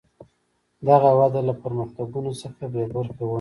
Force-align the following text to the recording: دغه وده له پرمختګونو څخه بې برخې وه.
دغه 0.87 1.09
وده 1.19 1.41
له 1.47 1.53
پرمختګونو 1.63 2.31
څخه 2.41 2.63
بې 2.73 2.83
برخې 2.93 3.23
وه. 3.25 3.29